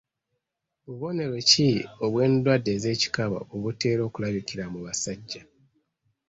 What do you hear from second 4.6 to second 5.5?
mu basajja?